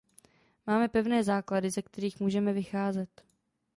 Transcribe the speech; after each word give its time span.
Máme 0.67 0.87
pevné 0.87 1.23
základy, 1.23 1.69
ze 1.69 1.81
kterých 1.81 2.19
můžeme 2.19 2.53
vycházet. 2.53 3.23